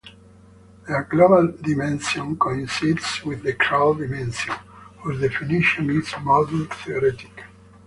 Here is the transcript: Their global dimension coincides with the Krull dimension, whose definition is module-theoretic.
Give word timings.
Their 0.87 1.03
global 1.03 1.51
dimension 1.61 2.35
coincides 2.35 3.23
with 3.23 3.43
the 3.43 3.53
Krull 3.53 3.95
dimension, 3.99 4.55
whose 5.03 5.21
definition 5.21 5.91
is 5.91 6.07
module-theoretic. 6.07 7.43